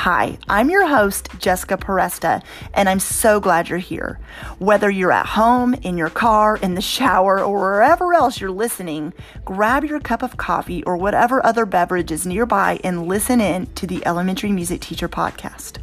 [0.00, 2.42] Hi, I'm your host, Jessica Peresta,
[2.74, 4.20] and I'm so glad you're here.
[4.58, 9.14] Whether you're at home, in your car, in the shower, or wherever else you're listening,
[9.46, 13.86] grab your cup of coffee or whatever other beverage is nearby and listen in to
[13.86, 15.78] the Elementary Music Teacher Podcast.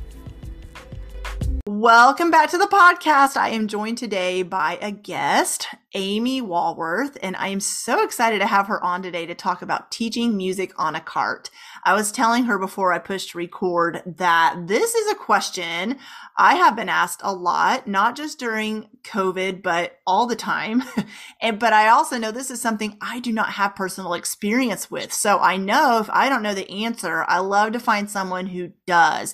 [1.65, 3.37] Welcome back to the podcast.
[3.37, 8.47] I am joined today by a guest, Amy Walworth, and I am so excited to
[8.47, 11.49] have her on today to talk about teaching music on a cart.
[11.85, 15.99] I was telling her before I pushed record that this is a question
[16.37, 20.83] I have been asked a lot, not just during COVID, but all the time.
[21.41, 25.13] and, but I also know this is something I do not have personal experience with.
[25.13, 28.73] So I know if I don't know the answer, I love to find someone who
[28.85, 29.33] does.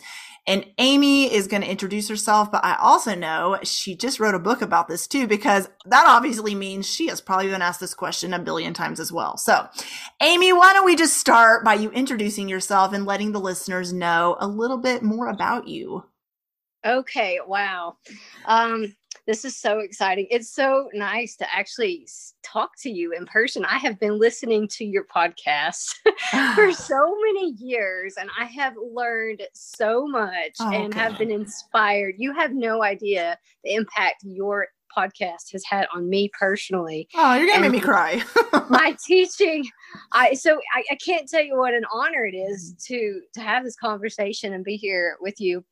[0.50, 4.40] And Amy is going to introduce herself, but I also know she just wrote a
[4.40, 8.34] book about this too, because that obviously means she has probably been asked this question
[8.34, 9.38] a billion times as well.
[9.38, 9.68] So,
[10.24, 14.38] Amy, why don't we just start by you introducing yourself and letting the listeners know
[14.40, 16.04] a little bit more about you?
[16.84, 17.98] Okay, wow.
[18.46, 18.96] Um,
[19.30, 20.26] this is so exciting.
[20.32, 22.08] It's so nice to actually
[22.42, 23.64] talk to you in person.
[23.64, 25.94] I have been listening to your podcast
[26.56, 32.16] for so many years and I have learned so much oh, and have been inspired.
[32.18, 37.08] You have no idea the impact your podcast has had on me personally.
[37.16, 38.22] Oh, you're gonna make me cry.
[38.70, 39.66] my teaching,
[40.12, 42.94] I so I, I, can't tell you what an honor it is mm-hmm.
[42.94, 45.64] to to have this conversation and be here with you.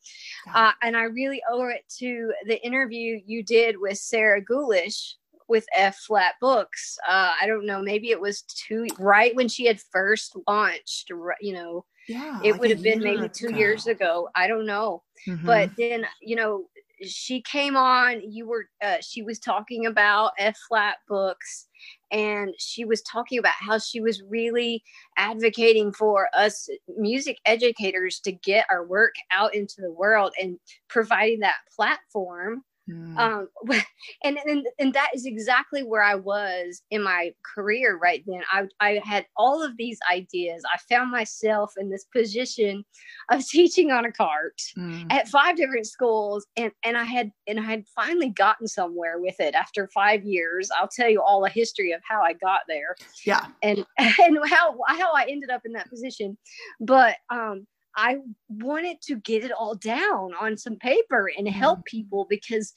[0.54, 5.14] Uh, and I really owe it to the interview you did with Sarah Gulish
[5.48, 6.98] with F Flat Books.
[7.08, 11.12] Uh, I don't know, maybe it was two right when she had first launched.
[11.42, 13.58] You know, yeah, it would have been maybe two ago.
[13.58, 14.30] years ago.
[14.36, 15.46] I don't know, mm-hmm.
[15.46, 16.66] but then you know
[17.02, 21.68] she came on you were uh, she was talking about f flat books
[22.12, 24.84] and she was talking about how she was really
[25.18, 30.57] advocating for us music educators to get our work out into the world and
[30.88, 33.18] providing that platform Mm.
[33.18, 33.48] Um,
[34.24, 38.42] and, and and that is exactly where I was in my career right then.
[38.52, 40.64] I I had all of these ideas.
[40.74, 42.84] I found myself in this position
[43.30, 45.06] of teaching on a cart mm.
[45.12, 49.40] at five different schools, and and I had and I had finally gotten somewhere with
[49.40, 50.69] it after five years.
[50.78, 52.96] I'll tell you all the history of how I got there.
[53.25, 56.38] Yeah, and and how how I ended up in that position,
[56.80, 61.85] but um I wanted to get it all down on some paper and help mm.
[61.85, 62.74] people because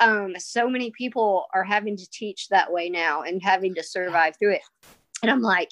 [0.00, 4.34] um, so many people are having to teach that way now and having to survive
[4.36, 4.62] through it.
[5.22, 5.70] And I'm like,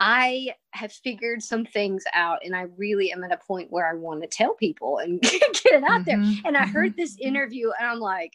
[0.00, 3.94] I have figured some things out and I really am at a point where I
[3.94, 6.42] want to tell people and get it out mm-hmm, there.
[6.44, 7.28] And I heard this mm-hmm.
[7.28, 8.34] interview and I'm like,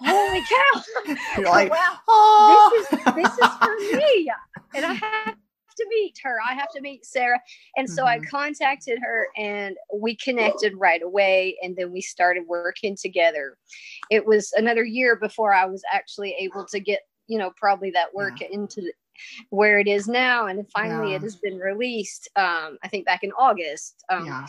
[0.00, 1.14] holy cow.
[1.36, 2.86] You're like, wow, oh.
[2.90, 4.32] this is this is for me.
[4.74, 5.36] And I have
[5.78, 6.36] to meet her.
[6.48, 7.40] I have to meet Sarah.
[7.76, 8.22] And so mm-hmm.
[8.22, 11.56] I contacted her and we connected right away.
[11.62, 13.56] And then we started working together.
[14.10, 18.14] It was another year before I was actually able to get, you know, probably that
[18.14, 18.48] work yeah.
[18.50, 18.92] into the,
[19.50, 20.46] where it is now.
[20.46, 21.16] And finally yeah.
[21.16, 24.04] it has been released, um, I think back in August.
[24.10, 24.46] Um, yeah.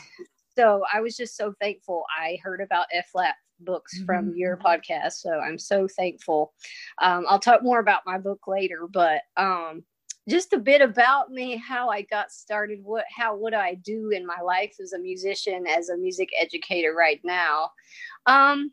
[0.56, 2.04] So I was just so thankful.
[2.20, 4.06] I heard about F flat books mm-hmm.
[4.06, 5.14] from your podcast.
[5.14, 6.54] So I'm so thankful.
[7.02, 9.84] Um, I'll talk more about my book later, but um,
[10.30, 14.26] just a bit about me how i got started what how what i do in
[14.26, 17.70] my life as a musician as a music educator right now
[18.26, 18.72] um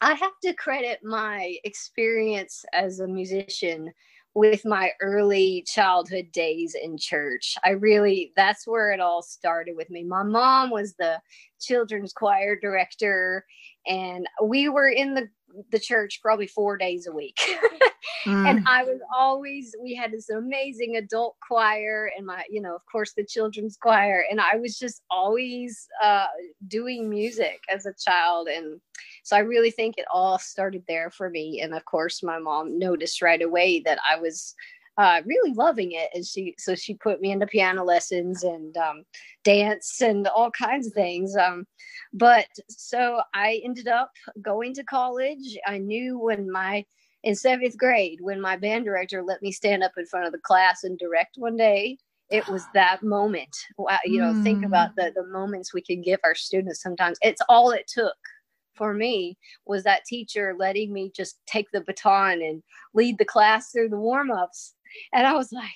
[0.00, 3.92] i have to credit my experience as a musician
[4.38, 7.56] with my early childhood days in church.
[7.64, 10.04] I really, that's where it all started with me.
[10.04, 11.20] My mom was the
[11.60, 13.44] children's choir director,
[13.86, 15.28] and we were in the
[15.70, 17.38] the church probably four days a week.
[18.26, 18.48] mm.
[18.48, 22.82] And I was always, we had this amazing adult choir and my, you know, of
[22.90, 24.24] course, the children's choir.
[24.30, 26.26] And I was just always uh,
[26.66, 28.48] doing music as a child.
[28.48, 28.80] And
[29.24, 31.60] so I really think it all started there for me.
[31.60, 34.54] And of course, my mom noticed right away that I was
[34.98, 36.10] uh, really loving it.
[36.12, 39.04] And she, so she put me into piano lessons and um,
[39.44, 41.36] dance and all kinds of things.
[41.36, 41.66] Um,
[42.12, 44.10] but so I ended up
[44.42, 45.56] going to college.
[45.66, 46.84] I knew when my,
[47.22, 50.38] in seventh grade, when my band director let me stand up in front of the
[50.38, 51.98] class and direct one day,
[52.28, 53.56] it was that moment.
[53.76, 54.42] Wow, you know, mm.
[54.42, 57.18] think about the, the moments we can give our students sometimes.
[57.22, 58.16] It's all it took
[58.74, 59.36] for me
[59.66, 62.62] was that teacher letting me just take the baton and
[62.94, 64.74] lead the class through the warm-ups
[65.12, 65.70] and I was like,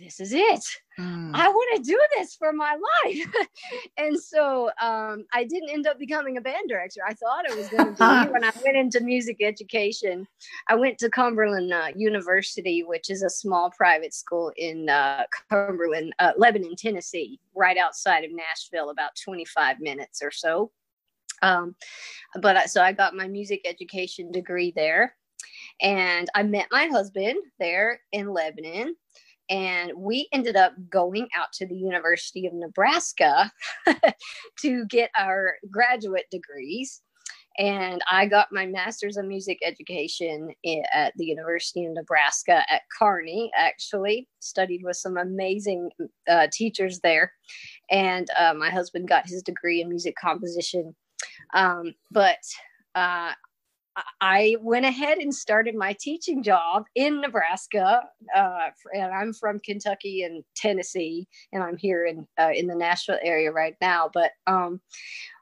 [0.00, 0.64] this is it.
[0.98, 1.30] Mm.
[1.34, 3.34] I want to do this for my life.
[3.96, 7.00] and so um, I didn't end up becoming a band director.
[7.06, 10.26] I thought I was going to be when I went into music education.
[10.68, 16.12] I went to Cumberland uh, University, which is a small private school in uh, Cumberland,
[16.18, 20.72] uh, Lebanon, Tennessee, right outside of Nashville, about 25 minutes or so.
[21.42, 21.76] Um,
[22.40, 25.14] but so I got my music education degree there.
[25.80, 28.96] And I met my husband there in Lebanon.
[29.50, 33.52] And we ended up going out to the University of Nebraska
[34.60, 37.02] to get our graduate degrees.
[37.56, 40.50] And I got my master's of music education
[40.92, 44.28] at the University of Nebraska at Kearney, actually.
[44.40, 45.90] Studied with some amazing
[46.28, 47.32] uh, teachers there.
[47.90, 50.96] And uh, my husband got his degree in music composition.
[51.54, 52.38] Um, but
[52.96, 53.32] uh,
[54.20, 58.02] I went ahead and started my teaching job in Nebraska,
[58.34, 63.18] uh, and I'm from Kentucky and Tennessee, and I'm here in uh, in the Nashville
[63.22, 64.10] area right now.
[64.12, 64.80] But um,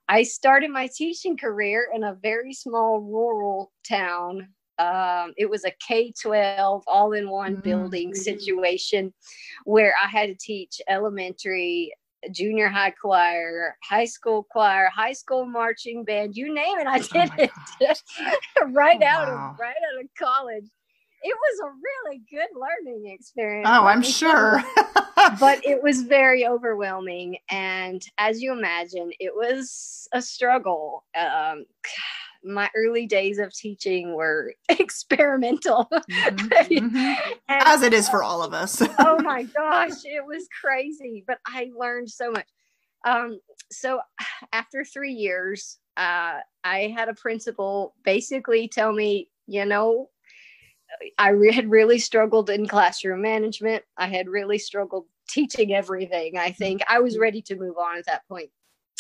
[0.09, 4.49] I started my teaching career in a very small rural town.
[4.79, 7.63] Um, it was a K 12 all in one mm-hmm.
[7.63, 9.15] building situation
[9.65, 11.93] where I had to teach elementary
[12.31, 17.03] junior high choir, high school choir, high school marching band, you name it, I oh
[17.13, 17.43] did oh
[17.81, 18.03] it
[18.73, 19.51] right oh, out wow.
[19.53, 20.67] of right out of college.
[21.25, 21.73] It was a
[22.11, 23.69] really good learning experience.
[23.71, 24.61] Oh, I'm sure.
[25.39, 27.39] but it was very overwhelming.
[27.49, 31.05] And as you imagine, it was a struggle.
[31.17, 31.65] Um,
[32.45, 35.89] my early days of teaching were experimental.
[35.91, 36.47] Mm-hmm.
[36.75, 37.33] mm-hmm.
[37.49, 38.83] As it is for all of us.
[38.99, 42.47] oh my gosh, it was crazy, but I learned so much.
[43.05, 43.41] Um,
[43.71, 44.01] so
[44.53, 50.09] after three years, uh, I had a principal basically tell me, you know,
[51.19, 53.83] I re- had really struggled in classroom management.
[53.97, 56.37] I had really struggled teaching everything.
[56.37, 58.51] I think I was ready to move on at that point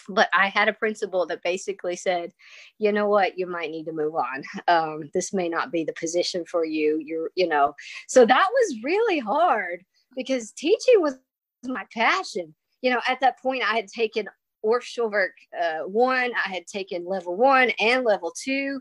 [0.08, 2.32] but I had a principal that basically said,
[2.78, 4.42] you know what, you might need to move on.
[4.68, 7.00] Um, this may not be the position for you.
[7.04, 7.74] You're, you know,
[8.08, 9.84] so that was really hard
[10.16, 11.18] because teaching was
[11.64, 12.54] my passion.
[12.80, 14.28] You know, at that point, I had taken
[14.64, 18.80] Orff Schulwerk uh, one, I had taken level one and level two.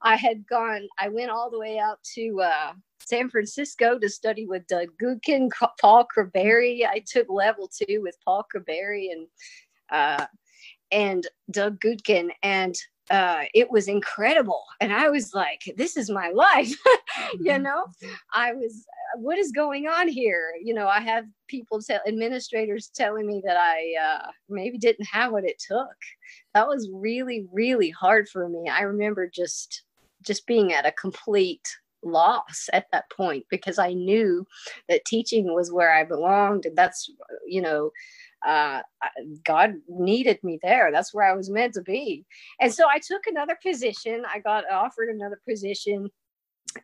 [0.00, 4.46] I had gone, I went all the way out to uh, San Francisco to study
[4.46, 5.50] with Doug Goodkin,
[5.80, 6.86] Paul Craberry.
[6.86, 9.26] I took level two with Paul Craberry and
[9.90, 10.26] uh,
[10.90, 12.76] and Doug Goodkin, and
[13.10, 14.62] uh, it was incredible.
[14.80, 16.68] And I was like, this is my life.
[17.40, 17.62] you mm-hmm.
[17.62, 17.86] know,
[18.32, 18.84] I was,
[19.16, 20.52] what is going on here?
[20.62, 25.32] You know, I have people, tell, administrators telling me that I uh, maybe didn't have
[25.32, 25.96] what it took.
[26.54, 28.68] That was really, really hard for me.
[28.68, 29.82] I remember just,
[30.22, 31.66] just being at a complete
[32.04, 34.46] loss at that point because I knew
[34.88, 36.66] that teaching was where I belonged.
[36.66, 37.10] And that's,
[37.46, 37.90] you know,
[38.46, 38.80] uh,
[39.44, 40.90] God needed me there.
[40.92, 42.24] That's where I was meant to be.
[42.60, 44.24] And so I took another position.
[44.32, 46.10] I got offered another position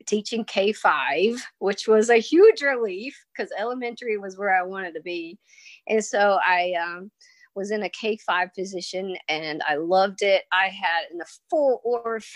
[0.06, 5.38] teaching K5, which was a huge relief because elementary was where I wanted to be.
[5.88, 7.10] And so I um,
[7.54, 10.44] was in a K5 position and I loved it.
[10.52, 12.28] I had a full Orff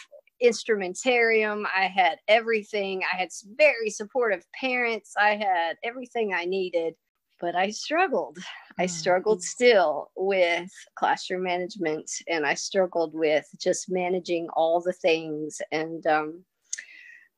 [0.42, 1.64] instrumentarium.
[1.74, 3.02] I had everything.
[3.12, 5.14] I had very supportive parents.
[5.20, 6.94] I had everything I needed
[7.40, 8.38] but I struggled.
[8.78, 9.42] I mm, struggled mm.
[9.42, 15.60] still with classroom management and I struggled with just managing all the things.
[15.72, 16.44] And um,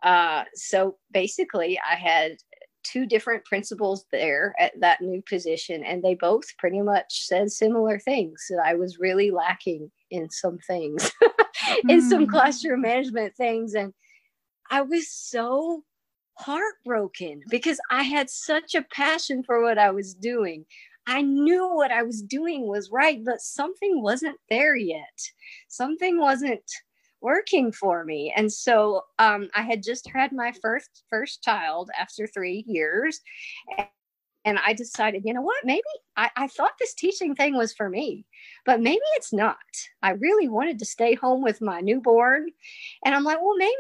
[0.03, 2.37] uh, so basically, I had
[2.83, 7.99] two different principals there at that new position, and they both pretty much said similar
[7.99, 11.13] things that I was really lacking in some things,
[11.89, 12.31] in some mm.
[12.31, 13.75] classroom management things.
[13.75, 13.93] And
[14.71, 15.85] I was so
[16.41, 20.65] heartbroken because I had such a passion for what I was doing.
[21.07, 25.19] I knew what I was doing was right, but something wasn't there yet.
[25.69, 26.65] Something wasn't
[27.21, 28.33] working for me.
[28.35, 33.21] And so um, I had just had my first first child after three years.
[34.47, 35.83] And I decided, you know what, maybe
[36.17, 38.25] I, I thought this teaching thing was for me,
[38.65, 39.57] but maybe it's not.
[40.03, 42.47] I really wanted to stay home with my newborn.
[43.05, 43.75] And I'm like, well, maybe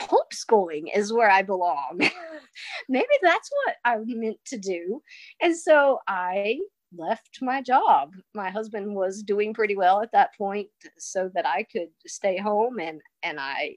[0.00, 1.98] homeschooling is where I belong.
[2.88, 5.02] Maybe that's what I meant to do.
[5.40, 6.58] And so I
[6.96, 8.14] left my job.
[8.34, 12.80] My husband was doing pretty well at that point so that I could stay home
[12.80, 13.76] and and I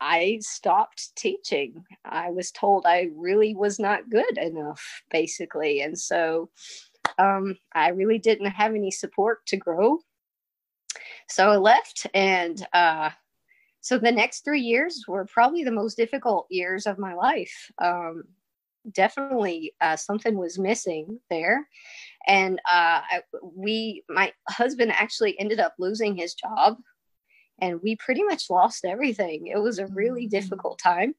[0.00, 1.84] I stopped teaching.
[2.04, 5.80] I was told I really was not good enough basically.
[5.80, 6.50] And so
[7.18, 9.98] um, I really didn't have any support to grow.
[11.28, 13.10] So I left and uh,
[13.86, 17.70] so the next three years were probably the most difficult years of my life.
[17.80, 18.24] Um,
[18.90, 21.68] definitely uh, something was missing there.
[22.26, 23.20] And uh, I,
[23.54, 26.78] we, my husband actually ended up losing his job
[27.60, 29.46] and we pretty much lost everything.
[29.46, 30.30] It was a really mm-hmm.
[30.30, 31.14] difficult time.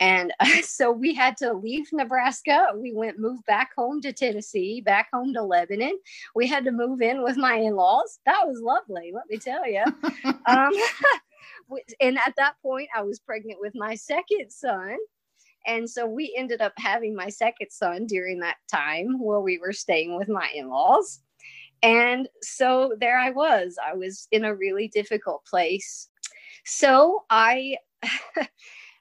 [0.00, 2.68] And uh, so we had to leave Nebraska.
[2.74, 5.98] We went, move back home to Tennessee, back home to Lebanon.
[6.34, 8.20] We had to move in with my in laws.
[8.24, 9.84] That was lovely, let me tell you.
[10.46, 10.72] um,
[12.00, 14.96] and at that point, I was pregnant with my second son.
[15.66, 19.72] And so we ended up having my second son during that time while we were
[19.72, 21.20] staying with my in laws.
[21.82, 23.76] And so there I was.
[23.84, 26.08] I was in a really difficult place.
[26.64, 27.76] So I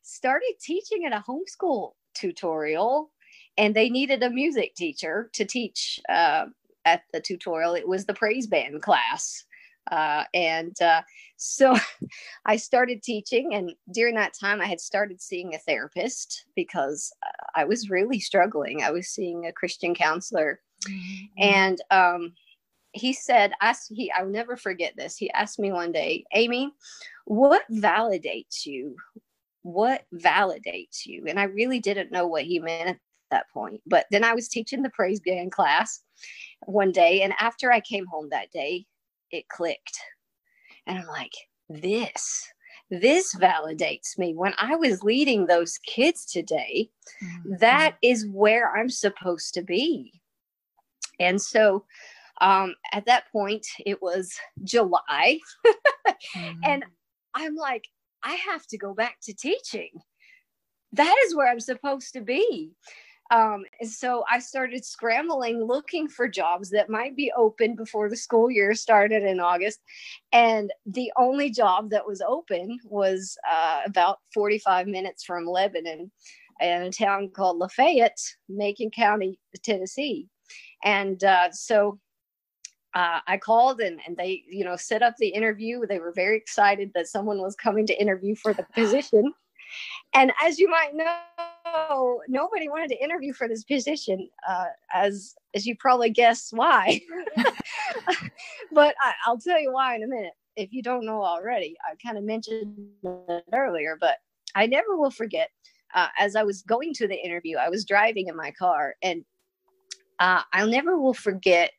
[0.01, 3.11] started teaching at a homeschool tutorial,
[3.57, 6.45] and they needed a music teacher to teach uh,
[6.85, 7.75] at the tutorial.
[7.75, 9.45] It was the praise band class.
[9.91, 11.01] Uh, and uh,
[11.37, 11.75] so
[12.45, 17.29] I started teaching, and during that time, I had started seeing a therapist because uh,
[17.55, 18.81] I was really struggling.
[18.81, 21.25] I was seeing a Christian counselor, mm-hmm.
[21.37, 22.33] and um,
[22.93, 25.17] he said, "Ask he." I'll never forget this.
[25.17, 26.71] He asked me one day, "Amy,
[27.25, 28.95] what validates you?
[29.63, 32.97] What validates you?" And I really didn't know what he meant at
[33.31, 33.81] that point.
[33.85, 36.01] But then I was teaching the praise band class
[36.65, 38.85] one day, and after I came home that day,
[39.33, 39.99] it clicked.
[40.87, 41.33] And I'm like,
[41.69, 42.47] this,
[42.89, 44.33] this validates me.
[44.33, 46.89] When I was leading those kids today,
[47.21, 47.55] mm-hmm.
[47.59, 50.13] that is where I'm supposed to be.
[51.19, 51.85] And so
[52.41, 55.39] um, at that point, it was July.
[56.35, 56.59] mm-hmm.
[56.63, 56.85] And
[57.33, 57.85] I'm like,
[58.23, 59.89] I have to go back to teaching.
[60.91, 62.71] That is where I'm supposed to be.
[63.33, 68.15] Um, and so I started scrambling, looking for jobs that might be open before the
[68.15, 69.79] school year started in August.
[70.31, 76.11] And the only job that was open was uh, about 45 minutes from Lebanon
[76.61, 80.27] in a town called Lafayette, Macon County, Tennessee.
[80.83, 81.99] And uh, so
[82.93, 85.87] uh, I called and, and they, you know, set up the interview.
[85.87, 89.33] They were very excited that someone was coming to interview for the position.
[90.13, 95.65] And as you might know, nobody wanted to interview for this position, uh, as as
[95.65, 97.01] you probably guess why.
[98.71, 100.33] but I, I'll tell you why in a minute.
[100.55, 104.17] If you don't know already, I kind of mentioned it earlier, but
[104.53, 105.49] I never will forget.
[105.95, 109.23] Uh, as I was going to the interview, I was driving in my car, and
[110.19, 111.71] uh, I'll never will forget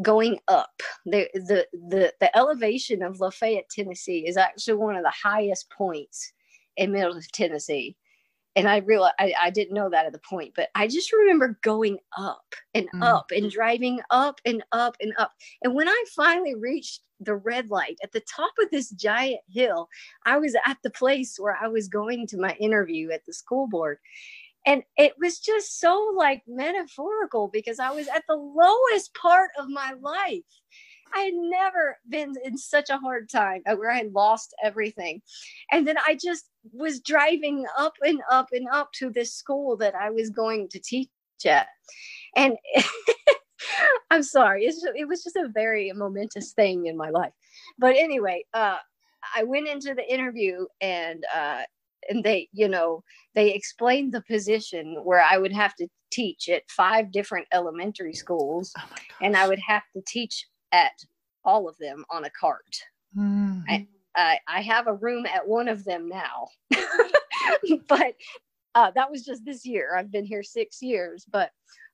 [0.00, 0.80] going up.
[1.04, 6.32] The, the the the elevation of Lafayette, Tennessee, is actually one of the highest points
[6.76, 7.96] in Middle of Tennessee.
[8.54, 11.58] And I realized I, I didn't know that at the point, but I just remember
[11.62, 13.02] going up and mm.
[13.02, 15.32] up and driving up and up and up.
[15.62, 19.88] And when I finally reached the red light at the top of this giant hill,
[20.26, 23.68] I was at the place where I was going to my interview at the school
[23.68, 23.98] board
[24.64, 29.68] and it was just so like metaphorical because i was at the lowest part of
[29.68, 30.44] my life
[31.14, 35.22] I had never been in such a hard time uh, where I had lost everything.
[35.70, 39.94] And then I just was driving up and up and up to this school that
[39.94, 41.08] I was going to teach
[41.46, 41.66] at.
[42.36, 42.56] And
[44.10, 47.32] I'm sorry, just, it was just a very momentous thing in my life.
[47.78, 48.76] But anyway, uh,
[49.34, 51.62] I went into the interview and uh,
[52.08, 53.04] and they, you know,
[53.34, 58.72] they explained the position where I would have to teach at five different elementary schools,
[58.76, 58.82] oh
[59.20, 60.92] and I would have to teach at
[61.44, 62.76] all of them on a cart.
[63.16, 63.60] Mm-hmm.
[63.68, 66.48] I, I, I have a room at one of them now,
[67.88, 68.14] but
[68.74, 69.96] uh, that was just this year.
[69.96, 71.50] I've been here six years, but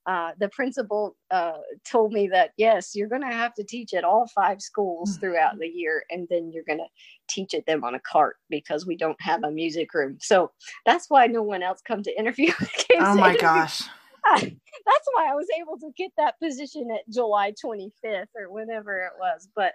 [0.07, 4.05] uh, the principal uh, told me that yes, you're going to have to teach at
[4.05, 5.21] all five schools mm-hmm.
[5.21, 6.87] throughout the year, and then you're going to
[7.29, 10.17] teach at them on a cart because we don't have a music room.
[10.21, 10.51] So
[10.87, 12.53] that's why no one else come to interview.
[12.95, 13.41] oh my interview.
[13.41, 13.83] gosh!
[14.41, 19.13] that's why I was able to get that position at July 25th or whenever it
[19.19, 19.49] was.
[19.55, 19.73] But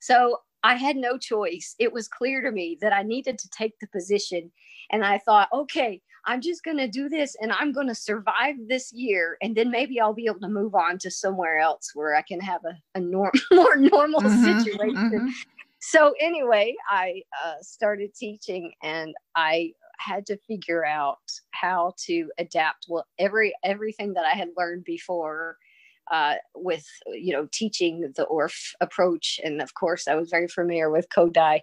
[0.00, 1.74] so I had no choice.
[1.78, 4.50] It was clear to me that I needed to take the position.
[4.90, 8.56] And I thought, okay, I'm just going to do this and I'm going to survive
[8.68, 9.38] this year.
[9.40, 12.40] And then maybe I'll be able to move on to somewhere else where I can
[12.40, 15.10] have a, a norm, more normal mm-hmm, situation.
[15.10, 15.28] Mm-hmm.
[15.80, 21.18] so anyway, I uh, started teaching, and I had to figure out
[21.50, 25.56] how to adapt well every everything that I had learned before
[26.10, 30.90] uh, with you know teaching the Orff approach, and of course I was very familiar
[30.90, 31.60] with Kodály.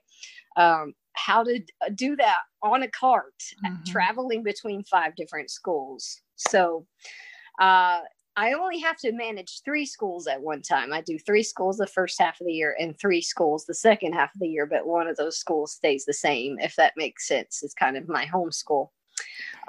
[0.58, 3.34] Um, how to uh, do that on a cart,
[3.66, 3.84] mm-hmm.
[3.88, 6.22] traveling between five different schools.
[6.36, 6.86] So
[7.60, 8.02] uh,
[8.38, 10.92] I only have to manage three schools at one time.
[10.92, 14.14] I do three schools the first half of the year and three schools the second
[14.14, 17.28] half of the year, but one of those schools stays the same, if that makes
[17.28, 17.64] sense.
[17.64, 18.92] It's kind of my home school.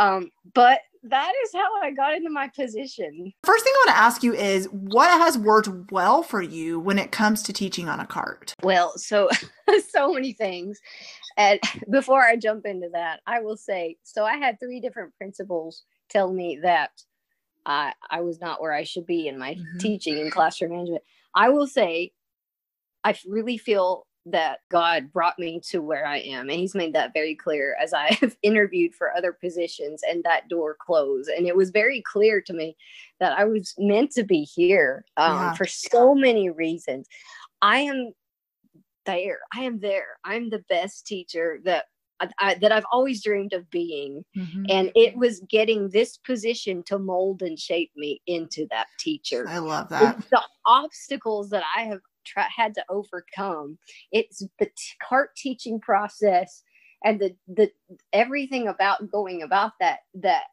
[0.00, 0.80] Um, but
[1.11, 3.33] that is how I got into my position.
[3.45, 6.99] First thing I want to ask you is what has worked well for you when
[6.99, 8.55] it comes to teaching on a cart?
[8.63, 9.29] Well, so
[9.89, 10.81] so many things.
[11.37, 11.61] And
[11.91, 16.33] before I jump into that, I will say so I had three different principals tell
[16.33, 16.91] me that
[17.65, 19.79] I I was not where I should be in my mm-hmm.
[19.79, 21.03] teaching and classroom management.
[21.35, 22.13] I will say
[23.05, 26.49] I really feel that God brought me to where I am.
[26.50, 30.49] And He's made that very clear as I have interviewed for other positions and that
[30.49, 31.30] door closed.
[31.30, 32.76] And it was very clear to me
[33.21, 35.54] that I was meant to be here um, yeah.
[35.54, 37.06] for so many reasons.
[37.62, 38.12] I am
[39.06, 39.38] there.
[39.54, 40.18] I am there.
[40.25, 41.87] I'm the best teacher that
[42.38, 44.25] I, that I've always dreamed of being.
[44.37, 44.64] Mm-hmm.
[44.71, 49.47] And it was getting this position to mold and shape me into that teacher.
[49.49, 50.25] I love that.
[50.30, 53.78] The obstacles that I have tra- had to overcome.
[54.12, 54.73] It's the t-
[55.06, 56.62] cart teaching process
[57.04, 57.71] and the the
[58.12, 60.45] everything about going about that that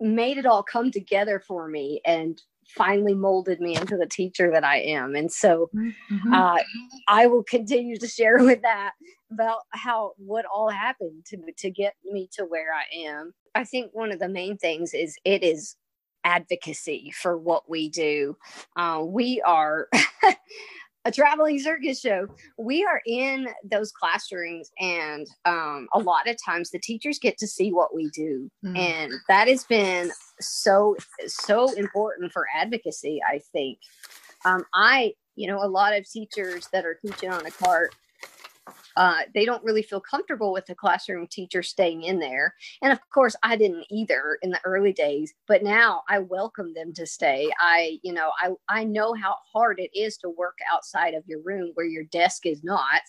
[0.00, 4.64] made it all come together for me and finally molded me into the teacher that
[4.64, 5.14] I am.
[5.14, 6.34] And so mm-hmm.
[6.34, 6.58] uh,
[7.08, 8.92] I will continue to share with that
[9.32, 13.32] about how what all happened to to get me to where I am.
[13.54, 15.76] I think one of the main things is it is
[16.26, 18.36] advocacy for what we do.
[18.76, 19.88] Uh, we are
[21.04, 22.26] a traveling circus show.
[22.58, 27.46] We are in those classrooms, and um, a lot of times the teachers get to
[27.46, 28.76] see what we do, mm.
[28.76, 33.20] and that has been so so important for advocacy.
[33.26, 33.78] I think.
[34.44, 37.94] Um, I, you know, a lot of teachers that are teaching on a cart
[38.96, 42.54] uh, they don't really feel comfortable with the classroom teacher staying in there.
[42.82, 46.92] And of course, I didn't either in the early days, but now I welcome them
[46.94, 47.50] to stay.
[47.60, 51.40] I, you know, I, I know how hard it is to work outside of your
[51.42, 53.02] room where your desk is not.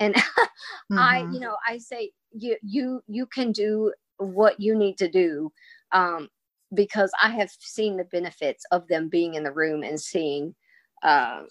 [0.00, 0.98] And mm-hmm.
[0.98, 5.52] I, you know, I say, you, you, you can do what you need to do.
[5.92, 6.28] Um,
[6.74, 10.54] because I have seen the benefits of them being in the room and seeing
[11.02, 11.42] uh,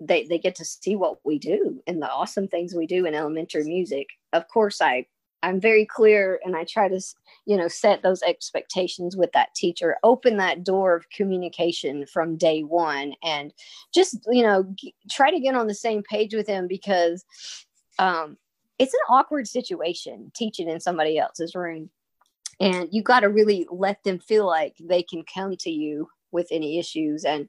[0.00, 3.14] they they get to see what we do and the awesome things we do in
[3.14, 4.08] elementary music.
[4.32, 5.06] Of course i
[5.42, 6.98] i'm very clear and i try to
[7.44, 12.62] you know set those expectations with that teacher open that door of communication from day
[12.62, 13.52] one and
[13.92, 17.22] just you know g- try to get on the same page with him because
[17.98, 18.38] um
[18.78, 21.90] it's an awkward situation teaching in somebody else's room.
[22.60, 26.48] And you got to really let them feel like they can come to you with
[26.50, 27.48] any issues and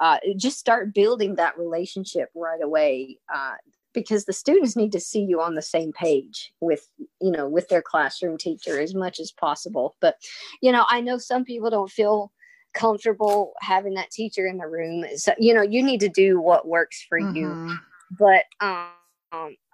[0.00, 3.54] uh, just start building that relationship right away uh,
[3.94, 6.88] because the students need to see you on the same page with
[7.20, 10.16] you know with their classroom teacher as much as possible but
[10.60, 12.30] you know i know some people don't feel
[12.74, 16.66] comfortable having that teacher in the room so you know you need to do what
[16.66, 17.36] works for mm-hmm.
[17.36, 17.78] you
[18.18, 18.88] but um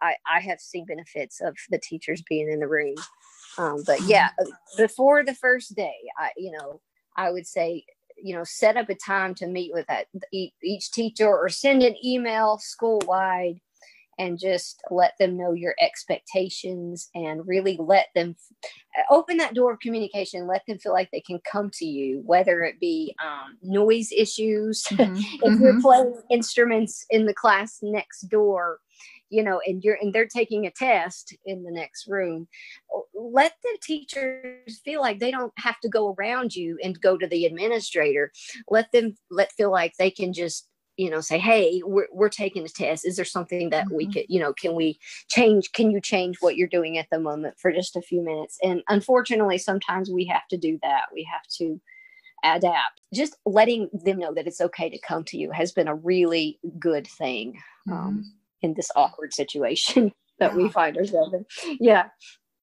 [0.03, 2.95] I, I have seen benefits of the teachers being in the room
[3.59, 4.51] um, but yeah mm-hmm.
[4.77, 6.81] before the first day i you know
[7.17, 7.85] i would say
[8.23, 11.95] you know set up a time to meet with that each teacher or send an
[12.05, 13.61] email school wide
[14.19, 18.37] and just let them know your expectations and really let them
[19.09, 22.63] open that door of communication let them feel like they can come to you whether
[22.63, 25.15] it be um, noise issues mm-hmm.
[25.17, 25.63] if mm-hmm.
[25.63, 28.79] you're playing instruments in the class next door
[29.31, 32.47] you know and you're and they're taking a test in the next room
[33.21, 37.27] let the teachers feel like they don't have to go around you and go to
[37.27, 38.33] the administrator.
[38.69, 40.67] Let them let feel like they can just
[40.97, 43.07] you know say hey we're, we're taking a test.
[43.07, 43.97] Is there something that mm-hmm.
[43.97, 47.21] we could you know can we change can you change what you're doing at the
[47.21, 48.59] moment for just a few minutes?
[48.63, 51.05] And unfortunately sometimes we have to do that.
[51.13, 51.81] We have to
[52.43, 53.03] adapt.
[53.13, 56.59] Just letting them know that it's okay to come to you has been a really
[56.79, 57.61] good thing.
[57.91, 58.09] Um, mm-hmm.
[58.09, 60.57] um, in this awkward situation that yeah.
[60.57, 61.77] we find ourselves in.
[61.81, 62.09] Yeah.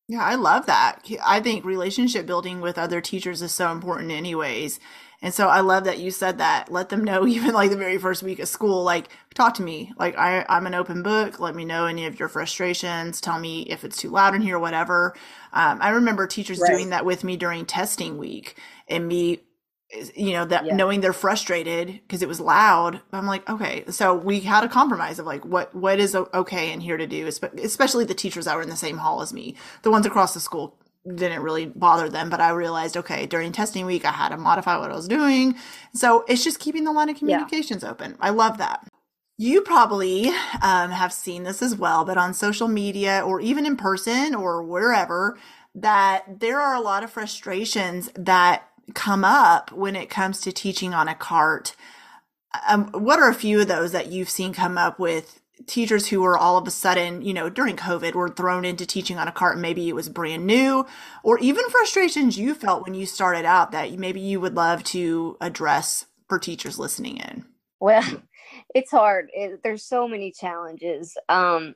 [0.10, 1.06] Yeah, I love that.
[1.26, 4.80] I think relationship building with other teachers is so important, anyways.
[5.22, 6.72] And so I love that you said that.
[6.72, 9.92] Let them know, even like the very first week of school, like, talk to me.
[9.98, 11.40] Like, I, I'm an open book.
[11.40, 13.20] Let me know any of your frustrations.
[13.20, 15.14] Tell me if it's too loud in here, whatever.
[15.52, 16.72] Um, I remember teachers right.
[16.72, 18.58] doing that with me during testing week
[18.88, 19.42] and me
[20.16, 20.76] you know that yeah.
[20.76, 25.18] knowing they're frustrated because it was loud i'm like okay so we had a compromise
[25.18, 28.62] of like what what is okay and here to do especially the teachers that were
[28.62, 30.78] in the same hall as me the ones across the school
[31.16, 34.78] didn't really bother them but i realized okay during testing week i had to modify
[34.78, 35.56] what i was doing
[35.94, 37.90] so it's just keeping the line of communications yeah.
[37.90, 38.86] open i love that
[39.40, 40.30] you probably
[40.64, 44.62] um, have seen this as well but on social media or even in person or
[44.62, 45.38] wherever
[45.74, 50.94] that there are a lot of frustrations that come up when it comes to teaching
[50.94, 51.76] on a cart.
[52.68, 56.22] Um, what are a few of those that you've seen come up with teachers who
[56.22, 59.32] were all of a sudden, you know, during COVID were thrown into teaching on a
[59.32, 59.56] cart?
[59.56, 60.86] And maybe it was brand new,
[61.24, 65.38] or even frustrations you felt when you started out that maybe you would love to
[65.42, 67.46] address for teachers listening in.
[67.80, 68.04] Well,
[68.76, 69.30] it's hard.
[69.34, 71.18] It, there's so many challenges.
[71.30, 71.76] Um,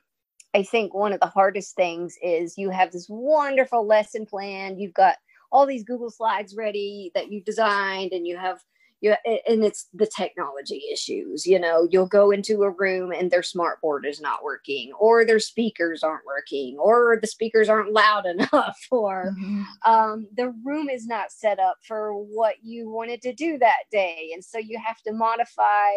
[0.54, 4.78] I think one of the hardest things is you have this wonderful lesson plan.
[4.78, 5.16] You've got
[5.52, 8.60] all these Google slides ready that you designed and you have
[9.02, 13.42] you and it's the technology issues you know you'll go into a room and their
[13.42, 18.24] smart board is not working or their speakers aren't working or the speakers aren't loud
[18.26, 19.62] enough or mm-hmm.
[19.84, 24.30] um, the room is not set up for what you wanted to do that day
[24.32, 25.90] and so you have to modify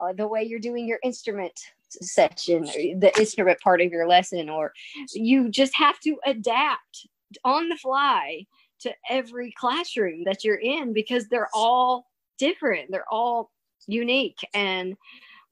[0.00, 2.62] uh, the way you're doing your instrument section
[3.00, 4.72] the instrument part of your lesson or
[5.12, 7.08] you just have to adapt
[7.44, 8.44] on the fly
[8.80, 12.06] to every classroom that you're in because they're all
[12.38, 12.90] different.
[12.90, 13.50] They're all
[13.86, 14.38] unique.
[14.54, 14.96] And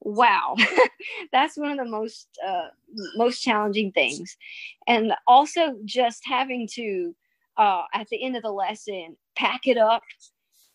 [0.01, 0.55] wow
[1.33, 2.69] that's one of the most uh,
[3.17, 4.37] most challenging things.
[4.87, 7.15] And also just having to
[7.57, 10.03] uh, at the end of the lesson pack it up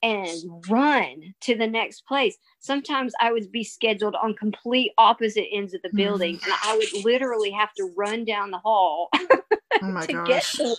[0.03, 0.29] and
[0.69, 2.37] run to the next place.
[2.59, 6.43] Sometimes I would be scheduled on complete opposite ends of the building, mm.
[6.43, 10.27] and I would literally have to run down the hall oh to gosh.
[10.27, 10.75] get to,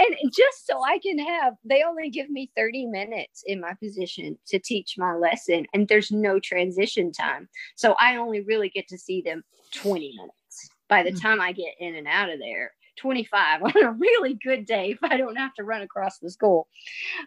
[0.00, 1.54] and just so I can have.
[1.64, 6.10] They only give me thirty minutes in my position to teach my lesson, and there's
[6.10, 10.34] no transition time, so I only really get to see them twenty minutes.
[10.88, 11.22] By the mm.
[11.22, 14.98] time I get in and out of there, 25 on a really good day if
[15.02, 16.68] I don't have to run across the school.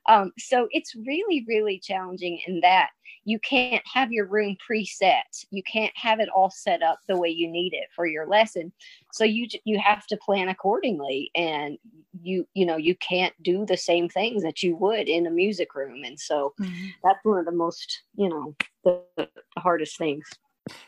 [0.07, 2.89] Um, so it's really, really challenging in that
[3.27, 5.45] you can't have your room preset.
[5.51, 8.71] You can't have it all set up the way you need it for your lesson.
[9.11, 11.77] So you you have to plan accordingly, and
[12.21, 15.75] you you know you can't do the same things that you would in a music
[15.75, 16.05] room.
[16.05, 16.87] And so mm-hmm.
[17.03, 19.27] that's one of the most you know the, the
[19.57, 20.25] hardest things.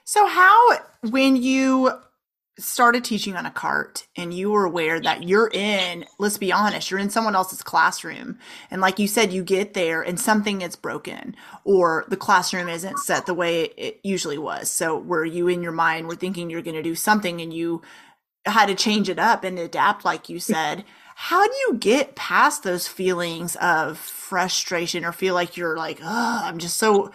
[0.05, 1.91] So how when you
[2.59, 6.91] started teaching on a cart and you were aware that you're in, let's be honest,
[6.91, 8.37] you're in someone else's classroom.
[8.69, 12.99] And like you said, you get there and something is broken or the classroom isn't
[12.99, 14.69] set the way it usually was.
[14.69, 17.81] So were you in your mind were thinking you're going to do something and you
[18.45, 20.83] had to change it up and adapt, like you said.
[21.15, 26.41] How do you get past those feelings of frustration or feel like you're like, oh,
[26.43, 27.11] I'm just so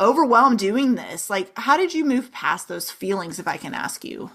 [0.00, 1.28] overwhelmed doing this?
[1.28, 4.30] Like, how did you move past those feelings, if I can ask you?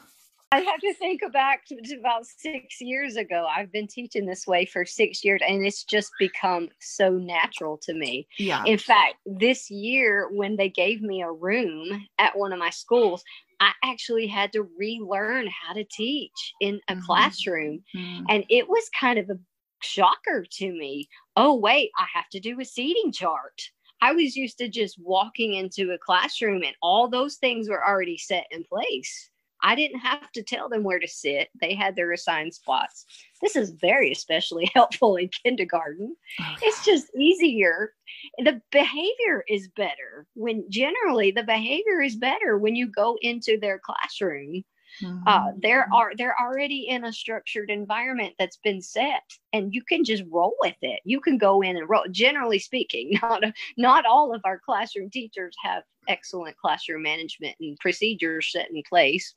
[0.52, 3.46] I have to think back to, about six years ago.
[3.54, 7.94] I've been teaching this way for six years, and it's just become so natural to
[7.94, 8.28] me.
[8.40, 8.64] Yeah.
[8.66, 13.24] In fact, this year when they gave me a room at one of my schools,
[13.60, 17.06] I actually had to relearn how to teach in a mm-hmm.
[17.06, 18.26] classroom, mm-hmm.
[18.30, 19.40] and it was kind of a
[19.84, 21.10] shocker to me.
[21.36, 23.62] Oh wait, I have to do a seating chart.
[24.00, 28.18] I was used to just walking into a classroom, and all those things were already
[28.18, 29.30] set in place
[29.62, 31.50] I didn't have to tell them where to sit.
[31.60, 33.06] They had their assigned spots.
[33.42, 36.16] This is very especially helpful in kindergarten.
[36.62, 37.94] It's just easier.
[38.38, 43.80] The behavior is better when generally the behavior is better when you go into their
[43.80, 44.64] classroom
[45.04, 45.28] Mm-hmm.
[45.28, 49.24] Uh, there are they're already in a structured environment that's been set,
[49.54, 51.00] and you can just roll with it.
[51.04, 52.06] You can go in and roll.
[52.12, 53.44] Generally speaking, not
[53.78, 59.36] not all of our classroom teachers have excellent classroom management and procedures set in place,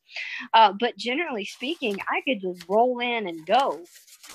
[0.55, 3.81] uh, but generally speaking, I could just roll in and go.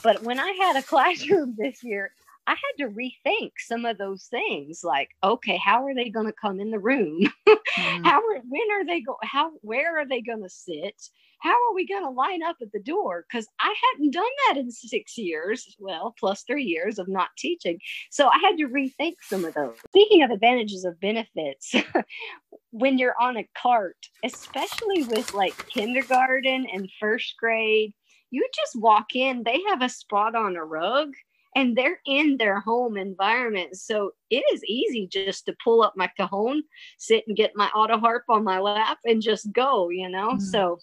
[0.04, 2.12] But when I had a classroom this year,
[2.47, 6.34] I had to rethink some of those things like, okay, how are they going to
[6.34, 7.21] come in the room?
[7.47, 8.03] mm-hmm.
[8.03, 10.95] How are, when are they go, how, where are they going to sit?
[11.39, 13.25] How are we going to line up at the door?
[13.27, 17.79] Because I hadn't done that in six years, well, plus three years of not teaching.
[18.10, 19.75] So I had to rethink some of those.
[19.89, 21.75] Speaking of advantages of benefits,
[22.71, 27.93] when you're on a cart, especially with like kindergarten and first grade,
[28.31, 31.13] you just walk in, they have a spot on a rug
[31.55, 33.77] and they're in their home environment.
[33.77, 36.63] So it is easy just to pull up my cajon,
[36.97, 40.31] sit and get my auto harp on my lap and just go, you know?
[40.31, 40.39] Mm-hmm.
[40.39, 40.77] So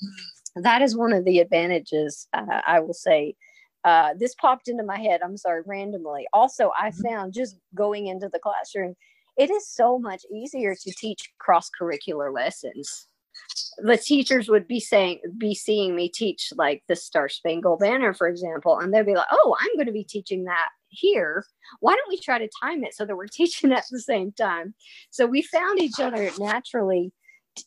[0.56, 3.34] that is one of the advantages, uh, I will say,
[3.84, 5.20] uh, this popped into my head.
[5.22, 6.26] I'm sorry, randomly.
[6.32, 7.02] Also, I mm-hmm.
[7.02, 8.94] found just going into the classroom,
[9.36, 13.08] it is so much easier to teach cross curricular lessons.
[13.78, 18.28] The teachers would be saying, be seeing me teach like the Star Spangled Banner, for
[18.28, 21.44] example, and they'd be like, "Oh, I'm going to be teaching that here.
[21.80, 24.74] Why don't we try to time it so that we're teaching at the same time?"
[25.10, 27.12] So we found each other naturally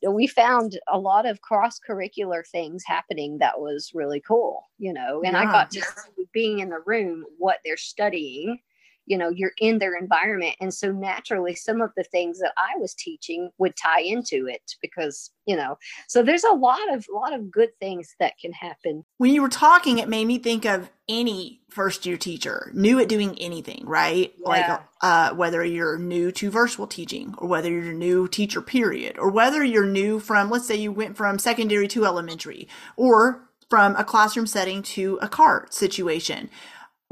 [0.10, 5.22] we found a lot of cross curricular things happening that was really cool, you know.
[5.24, 5.42] And yeah.
[5.42, 8.60] I got to see being in the room what they're studying
[9.06, 10.56] you know you're in their environment.
[10.60, 14.62] And so naturally some of the things that i was teaching would tie into it
[14.82, 18.52] because you know so there's a lot of a lot of good things that can
[18.54, 19.04] happen.
[19.18, 23.10] When you were talking it made me think of any first year teacher new at
[23.10, 24.34] doing anything right?
[24.40, 24.50] Yeah.
[24.50, 29.18] like uh, whether you're new to virtual teaching or whether you're a new teacher period
[29.20, 33.96] or whether you're new from let's say you went from secondary to elementary or from
[33.96, 36.50] a classroom setting to a cart situation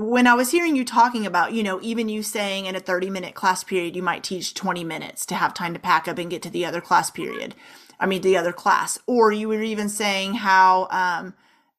[0.10, 3.10] when I was hearing you talking about, you know, even you saying in a 30
[3.10, 6.30] minute class period, you might teach 20 minutes to have time to pack up and
[6.30, 7.56] get to the other class period.
[8.00, 9.00] I mean, the other class.
[9.08, 11.34] Or you were even saying how um,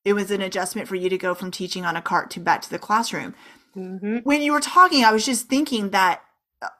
[0.05, 2.63] it was an adjustment for you to go from teaching on a cart to back
[2.63, 3.35] to the classroom.
[3.77, 4.19] Mm-hmm.
[4.19, 6.23] When you were talking, I was just thinking that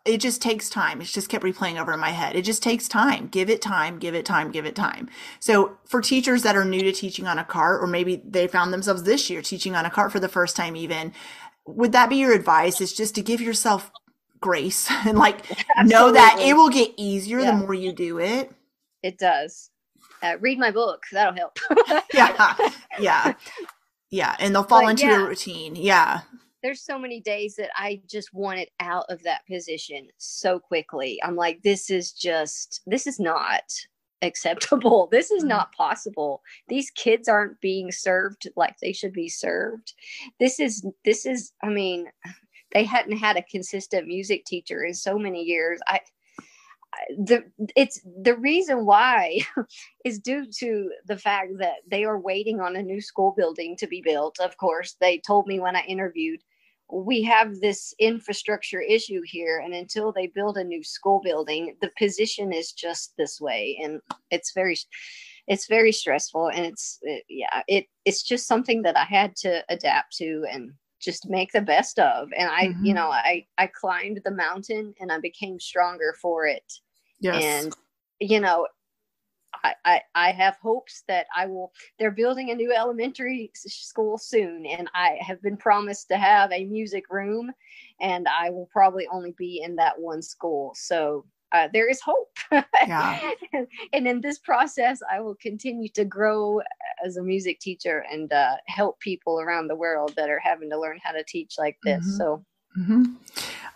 [0.05, 1.01] it just takes time.
[1.01, 2.37] It just kept replaying over in my head.
[2.37, 3.29] It just takes time.
[3.29, 5.09] Give it time, give it time, give it time.
[5.41, 8.73] So for teachers that are new to teaching on a cart, or maybe they found
[8.73, 11.13] themselves this year teaching on a cart for the first time, even,
[11.67, 12.81] would that be your advice?
[12.81, 13.91] Is just to give yourself
[14.41, 15.85] grace and like Absolutely.
[15.87, 17.51] know that it will get easier yeah.
[17.51, 18.53] the more you do it.
[19.03, 19.71] It does.
[20.23, 21.03] Uh, read my book.
[21.13, 21.59] That'll help.
[22.15, 22.57] yeah.
[22.99, 23.35] Yeah.
[24.11, 24.37] Yeah.
[24.39, 25.23] And they'll fall but, into yeah.
[25.23, 25.77] a routine.
[25.77, 26.23] Yeah
[26.65, 31.21] there's so many days that I just wanted out of that position so quickly.
[31.23, 33.65] I'm like, this is just, this is not
[34.23, 35.07] acceptable.
[35.13, 35.51] This is mm-hmm.
[35.51, 36.41] not possible.
[36.69, 39.93] These kids aren't being served like they should be served.
[40.41, 42.07] This is, this is, I mean,
[42.73, 45.81] they hadn't had a consistent music teacher in so many years.
[45.87, 46.01] I,
[47.19, 47.45] the
[47.77, 49.41] it's the reason why
[50.05, 53.87] is due to the fact that they are waiting on a new school building to
[53.87, 56.41] be built of course they told me when i interviewed
[56.93, 61.91] we have this infrastructure issue here and until they build a new school building the
[61.99, 64.77] position is just this way and it's very
[65.47, 69.63] it's very stressful and it's it, yeah it it's just something that i had to
[69.69, 72.85] adapt to and just make the best of and i mm-hmm.
[72.85, 76.73] you know i i climbed the mountain and i became stronger for it
[77.21, 77.43] yes.
[77.43, 77.77] and
[78.21, 78.67] you know
[79.85, 81.73] I, I, have hopes that I will.
[81.99, 86.65] They're building a new elementary school soon, and I have been promised to have a
[86.65, 87.53] music room,
[88.01, 90.75] and I will probably only be in that one school.
[90.77, 92.37] So uh, there is hope.
[92.53, 93.31] Yeah.
[93.53, 96.61] and, and, in this process, I will continue to grow
[97.05, 100.81] as a music teacher and uh, help people around the world that are having to
[100.81, 102.05] learn how to teach like this.
[102.05, 102.17] Mm-hmm.
[102.17, 102.45] So
[102.79, 103.05] Mm-hmm.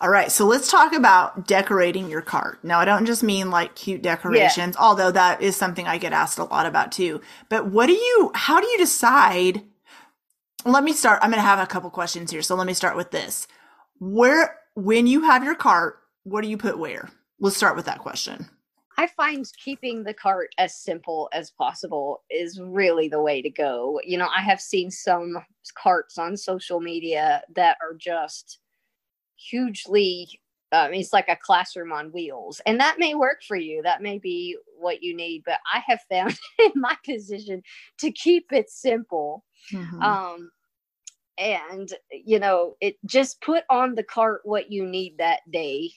[0.01, 2.63] All right, so let's talk about decorating your cart.
[2.63, 4.83] Now, I don't just mean like cute decorations, yeah.
[4.83, 7.21] although that is something I get asked a lot about too.
[7.49, 9.63] But what do you, how do you decide?
[10.65, 11.19] Let me start.
[11.23, 12.43] I'm going to have a couple questions here.
[12.43, 13.49] So let me start with this.
[13.99, 17.11] Where, when you have your cart, what do you put where?
[17.41, 18.49] Let's start with that question.
[18.97, 24.01] I find keeping the cart as simple as possible is really the way to go.
[24.05, 25.39] You know, I have seen some
[25.77, 28.59] carts on social media that are just
[29.39, 32.61] hugely um, it's like a classroom on wheels.
[32.67, 33.81] And that may work for you.
[33.83, 37.63] That may be what you need but i have found in my position
[37.99, 39.45] to keep it simple.
[39.73, 40.03] Mm-hmm.
[40.03, 40.51] um,
[41.37, 45.91] and you know it just put on the cart what you need that day.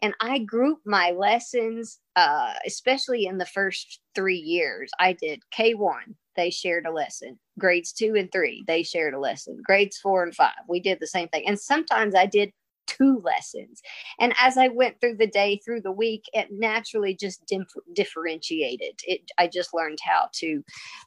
[0.00, 4.90] And i group my lessons uh, especially in the first three years.
[4.98, 7.38] I did k1 they shared a lesson.
[7.58, 9.58] Grades two and three they shared a lesson.
[9.64, 11.44] Grades four and five we did the same thing.
[11.46, 12.52] And sometimes i did
[12.86, 13.80] two lessons.
[14.20, 19.00] And as I went through the day, through the week, it naturally just dif- differentiated.
[19.04, 20.62] It, I just learned how to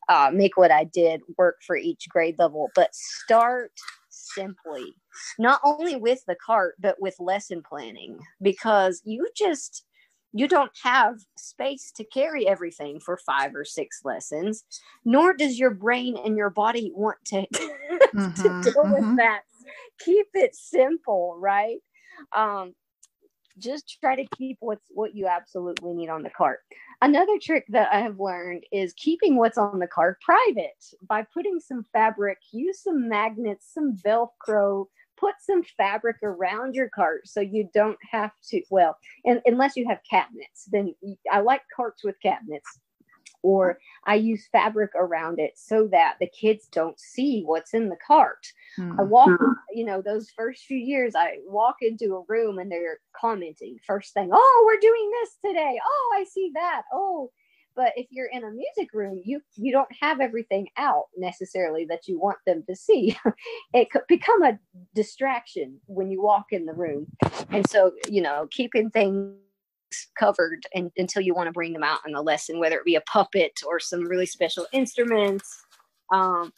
[0.10, 2.70] uh, make what I did work for each grade level.
[2.76, 3.72] But start
[4.10, 4.96] simply,
[5.40, 9.86] not only with the cart, but with lesson planning, because you just
[10.38, 14.66] you don't have space to carry everything for five or six lessons,
[15.06, 18.92] nor does your brain and your body want to, mm-hmm, to deal mm-hmm.
[18.92, 19.44] with that
[20.00, 21.80] keep it simple, right?
[22.36, 22.74] Um,
[23.58, 26.60] just try to keep what's what you absolutely need on the cart.
[27.02, 31.60] Another trick that I have learned is keeping what's on the cart private by putting
[31.60, 37.70] some fabric, use some magnets, some Velcro, put some fabric around your cart so you
[37.74, 38.62] don't have to.
[38.70, 40.94] Well, and unless you have cabinets, then
[41.32, 42.80] I like carts with cabinets
[43.46, 47.98] or I use fabric around it so that the kids don't see what's in the
[48.06, 48.48] cart.
[48.80, 49.00] Mm-hmm.
[49.00, 49.40] I walk,
[49.72, 54.14] you know, those first few years, I walk into a room and they're commenting first
[54.14, 55.80] thing, oh, we're doing this today.
[55.86, 56.82] Oh, I see that.
[56.92, 57.30] Oh,
[57.76, 62.08] but if you're in a music room you you don't have everything out necessarily that
[62.08, 63.18] you want them to see
[63.74, 64.58] it could become a
[64.94, 67.06] distraction when you walk in the room
[67.50, 69.36] and so you know keeping things
[70.18, 72.96] covered and, until you want to bring them out in the lesson whether it be
[72.96, 75.64] a puppet or some really special instruments
[76.14, 76.52] um,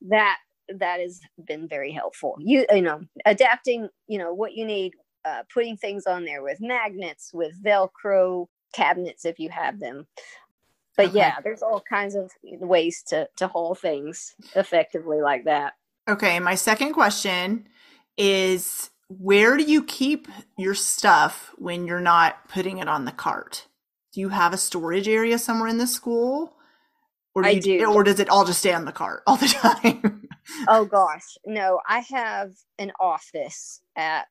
[0.00, 0.38] that
[0.78, 4.92] that has been very helpful you you know adapting you know what you need
[5.24, 10.06] uh, putting things on there with magnets with velcro cabinets if you have them
[10.96, 11.18] but okay.
[11.18, 15.74] yeah, there's all kinds of ways to to haul things effectively like that.
[16.08, 17.68] Okay, my second question
[18.16, 23.66] is where do you keep your stuff when you're not putting it on the cart?
[24.12, 26.56] Do you have a storage area somewhere in the school?
[27.34, 27.84] Or do, I do.
[27.86, 30.28] or does it all just stay on the cart all the time?
[30.68, 31.36] oh gosh.
[31.46, 34.28] No, I have an office at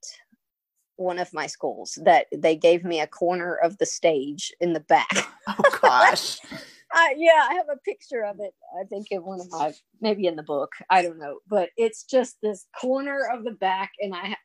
[0.98, 4.82] one of my schools that they gave me a corner of the stage in the
[4.82, 5.10] back.
[5.48, 6.38] Oh gosh.
[6.52, 8.54] uh, yeah, I have a picture of it.
[8.80, 10.72] I think in one of my maybe in the book.
[10.88, 14.36] I don't know, but it's just this corner of the back, and I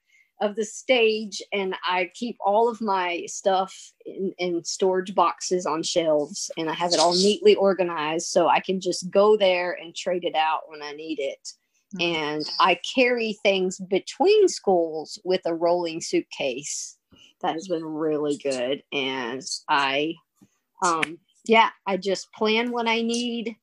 [0.41, 5.83] of the stage, and I keep all of my stuff in, in storage boxes on
[5.83, 9.95] shelves, and I have it all neatly organized so I can just go there and
[9.95, 11.53] trade it out when I need it
[12.01, 16.97] and I carry things between schools with a rolling suitcase.
[17.43, 18.83] That has been really good.
[18.93, 20.15] And I,
[20.83, 23.57] um, yeah, I just plan what I need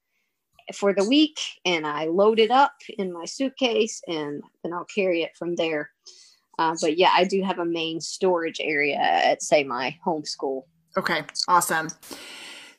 [0.74, 5.24] for the week and I load it up in my suitcase and then I'll carry
[5.24, 5.90] it from there.
[6.60, 10.64] Uh, but yeah, I do have a main storage area at, say, my homeschool.
[10.96, 11.90] Okay, awesome.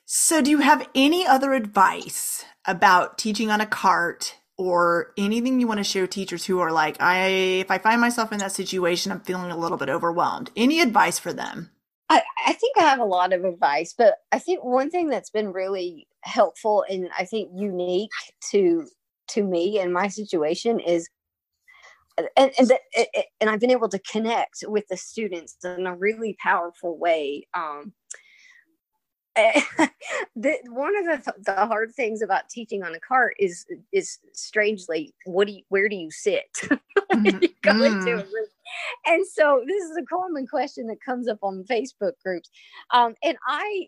[0.05, 5.67] So, do you have any other advice about teaching on a cart or anything you
[5.67, 9.11] want to share teachers who are like, I, if I find myself in that situation,
[9.11, 10.51] I'm feeling a little bit overwhelmed.
[10.55, 11.71] Any advice for them?
[12.09, 15.31] I, I think I have a lot of advice, but I think one thing that's
[15.31, 18.11] been really helpful and I think unique
[18.51, 18.87] to
[19.27, 21.09] to me and my situation is
[22.17, 22.79] and and, the,
[23.41, 27.47] and I've been able to connect with the students in a really powerful way.
[27.53, 27.93] Um,
[30.35, 35.13] the, one of the, the hard things about teaching on a cart is is strangely
[35.25, 37.25] what do you where do you sit mm-hmm.
[37.41, 37.85] you go mm.
[37.85, 38.47] into a room
[39.05, 42.49] and so this is a common question that comes up on facebook groups
[42.93, 43.87] um, and i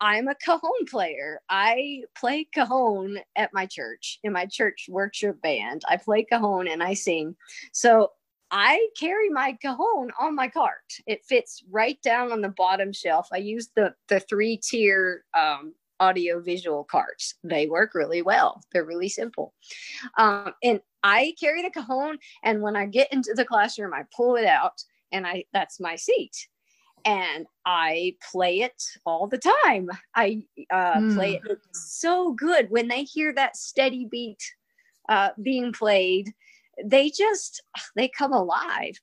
[0.00, 5.82] i'm a cajon player i play cajon at my church in my church worship band
[5.88, 7.34] i play cajon and i sing
[7.72, 8.10] so
[8.50, 10.82] I carry my cajon on my cart.
[11.06, 13.28] It fits right down on the bottom shelf.
[13.32, 17.34] I use the the three tier um, audio visual carts.
[17.44, 18.62] They work really well.
[18.72, 19.54] They're really simple.
[20.18, 24.36] Um, and I carry the cajon, and when I get into the classroom, I pull
[24.36, 26.48] it out, and I that's my seat.
[27.04, 29.88] And I play it all the time.
[30.14, 31.14] I uh, mm.
[31.14, 32.70] play it so good.
[32.70, 34.42] When they hear that steady beat
[35.08, 36.32] uh, being played
[36.84, 37.62] they just
[37.96, 38.94] they come alive.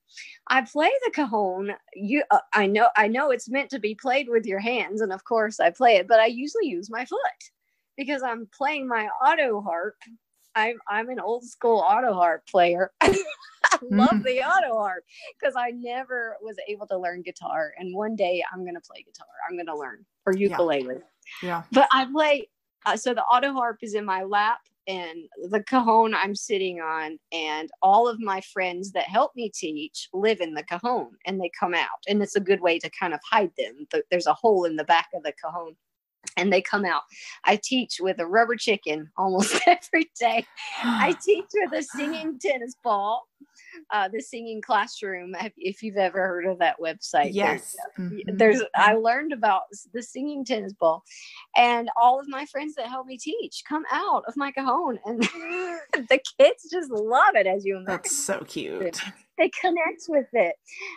[0.48, 1.72] I play the cajon.
[1.94, 5.12] You uh, i know i know it's meant to be played with your hands and
[5.12, 7.20] of course i play it but i usually use my foot
[7.96, 9.96] because i'm playing my auto harp.
[10.56, 12.92] I'm i'm an old school auto harp player
[13.82, 14.24] i love mm.
[14.24, 15.04] the auto harp
[15.40, 19.04] because i never was able to learn guitar and one day i'm going to play
[19.04, 20.96] guitar i'm going to learn or ukulele
[21.42, 21.64] yeah, yeah.
[21.72, 22.48] but i play
[22.86, 27.20] uh, so the auto harp is in my lap and the cajon I'm sitting on,
[27.32, 31.52] and all of my friends that help me teach live in the cajon and they
[31.60, 32.00] come out.
[32.08, 33.86] And it's a good way to kind of hide them.
[34.10, 35.76] There's a hole in the back of the cajon
[36.36, 37.04] and they come out.
[37.44, 40.46] I teach with a rubber chicken almost every day.
[40.84, 43.28] I teach with a singing tennis ball
[43.92, 48.38] uh, the singing classroom if you've ever heard of that website yes there's, mm-hmm.
[48.38, 49.64] there's i learned about
[49.94, 51.04] the singing tennis ball
[51.56, 55.22] and all of my friends that help me teach come out of my cajon and
[56.10, 59.00] the kids just love it as you imagine that's so cute
[59.38, 60.56] they connect with it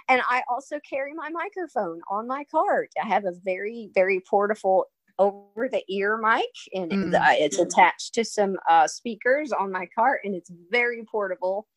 [0.08, 4.86] and i also carry my microphone on my cart i have a very very portable
[5.20, 7.38] over the ear mic and mm.
[7.38, 11.68] it's attached to some uh, speakers on my cart and it's very portable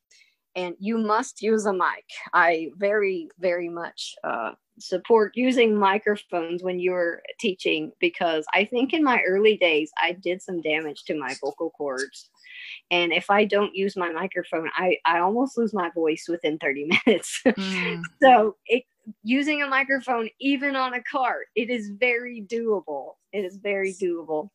[0.55, 2.05] and you must use a mic.
[2.33, 9.03] I very, very much uh, support using microphones when you're teaching because I think in
[9.03, 12.29] my early days I did some damage to my vocal cords.
[12.91, 16.89] And if I don't use my microphone, I, I almost lose my voice within 30
[17.05, 17.41] minutes.
[17.45, 18.03] Mm.
[18.21, 18.83] so it,
[19.23, 23.13] using a microphone, even on a cart, it is very doable.
[23.31, 24.49] It is very doable.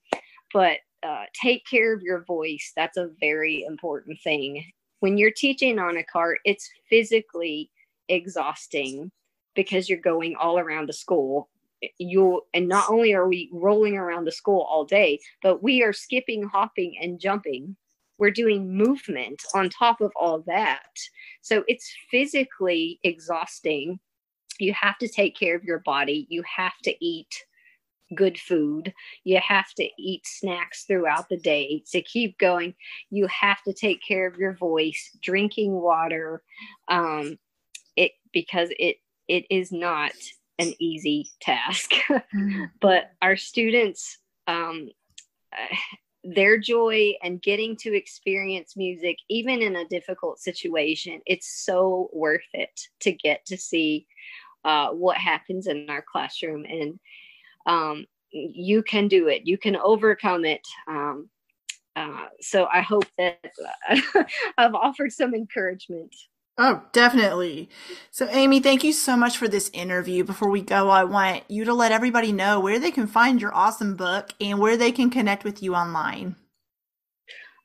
[0.53, 2.73] but uh, take care of your voice.
[2.75, 4.65] That's a very important thing.
[5.01, 7.71] When you're teaching on a cart, it's physically
[8.09, 9.13] exhausting
[9.55, 11.49] because you're going all around the school.
[11.99, 15.93] You and not only are we rolling around the school all day, but we are
[15.93, 17.77] skipping, hopping, and jumping.
[18.19, 20.91] We're doing movement on top of all that.
[21.43, 24.01] So it's physically exhausting.
[24.59, 26.27] You have to take care of your body.
[26.29, 27.45] You have to eat
[28.15, 28.93] good food.
[29.25, 32.75] You have to eat snacks throughout the day to keep going.
[33.11, 36.43] You have to take care of your voice, drinking water,
[36.89, 37.39] um,
[37.97, 38.97] it because it
[39.27, 40.13] it is not
[40.59, 41.91] an easy task.
[42.09, 42.65] mm-hmm.
[42.81, 44.89] but our students, um,
[46.25, 52.49] their joy and getting to experience music, even in a difficult situation, it's so worth
[52.53, 54.07] it to get to see
[54.65, 56.99] uh, what happens in our classroom and
[57.67, 61.29] um, you can do it you can overcome it um,
[61.97, 63.39] uh, so i hope that
[64.59, 66.15] i've offered some encouragement
[66.61, 67.69] Oh, definitely.
[68.11, 70.25] So, Amy, thank you so much for this interview.
[70.25, 73.55] Before we go, I want you to let everybody know where they can find your
[73.55, 76.35] awesome book and where they can connect with you online.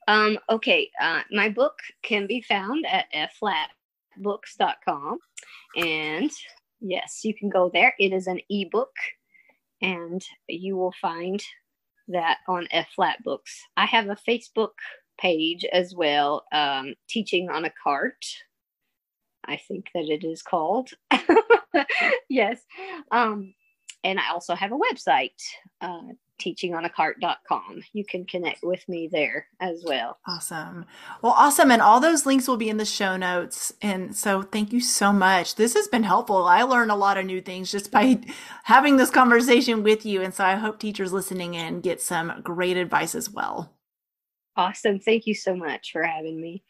[0.07, 1.73] Um, okay, uh, my book
[2.03, 5.17] can be found at flatbooks.com.
[5.75, 6.31] And
[6.83, 7.95] yes, you can go there.
[7.97, 8.95] It is an ebook
[9.81, 11.41] and you will find
[12.09, 13.61] that on F Flat Books.
[13.77, 14.73] I have a Facebook
[15.19, 18.25] page as well, um, teaching on a cart.
[19.45, 20.91] I think that it is called.
[22.29, 22.61] yes.
[23.11, 23.53] Um,
[24.03, 25.41] and I also have a website,
[25.81, 27.83] uh, teachingonacart.com.
[27.93, 30.17] You can connect with me there as well.
[30.27, 30.85] Awesome.
[31.21, 31.71] Well, awesome.
[31.71, 33.73] And all those links will be in the show notes.
[33.81, 35.55] And so thank you so much.
[35.55, 36.45] This has been helpful.
[36.45, 38.19] I learned a lot of new things just by
[38.63, 40.21] having this conversation with you.
[40.21, 43.73] And so I hope teachers listening in get some great advice as well.
[44.55, 44.99] Awesome.
[44.99, 46.63] Thank you so much for having me.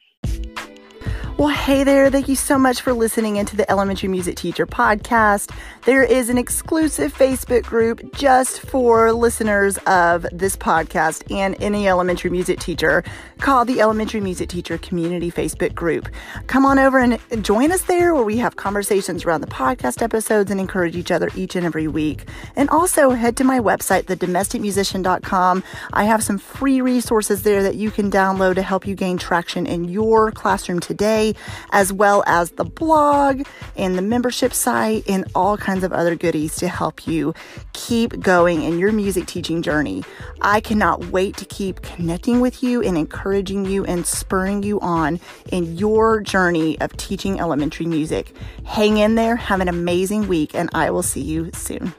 [1.36, 2.12] Well, hey there.
[2.12, 5.52] Thank you so much for listening into the Elementary Music Teacher podcast.
[5.84, 12.30] There is an exclusive Facebook group just for listeners of this podcast and any elementary
[12.30, 13.04] music teacher
[13.44, 16.08] called the Elementary Music Teacher Community Facebook group.
[16.48, 20.50] Come on over and join us there where we have conversations around the podcast episodes
[20.50, 22.26] and encourage each other each and every week.
[22.56, 25.62] And also head to my website, thedomesticmusician.com.
[25.92, 29.68] I have some free resources there that you can download to help you gain traction
[29.68, 31.36] in your classroom today
[31.74, 36.56] as well as the blog and the membership site and all kinds of other goodies
[36.56, 37.34] to help you
[37.74, 40.02] keep going in your music teaching journey.
[40.42, 42.98] I cannot wait to keep connecting with you and
[43.34, 45.20] encouraging you and spurring you on
[45.52, 48.32] in your journey of teaching elementary music.
[48.64, 51.96] Hang in there, have an amazing week, and I will see you soon.